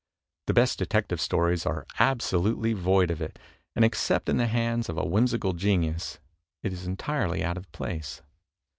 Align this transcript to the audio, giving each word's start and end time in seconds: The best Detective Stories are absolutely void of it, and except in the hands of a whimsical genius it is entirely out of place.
The 0.47 0.55
best 0.55 0.79
Detective 0.79 1.21
Stories 1.21 1.63
are 1.63 1.85
absolutely 1.99 2.73
void 2.73 3.11
of 3.11 3.21
it, 3.21 3.37
and 3.75 3.85
except 3.85 4.29
in 4.29 4.37
the 4.37 4.47
hands 4.47 4.89
of 4.89 4.97
a 4.97 5.05
whimsical 5.05 5.53
genius 5.53 6.17
it 6.63 6.73
is 6.73 6.87
entirely 6.87 7.43
out 7.43 7.55
of 7.55 7.71
place. 7.71 8.23